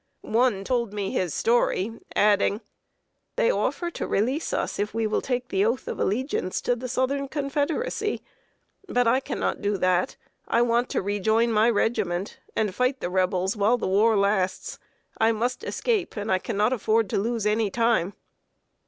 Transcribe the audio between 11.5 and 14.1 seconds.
my regiment, and fight the Rebels while the